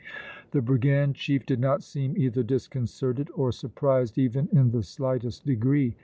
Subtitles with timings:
[0.49, 5.95] The brigand chief did not seem either disconcerted or surprised even in the slightest degree.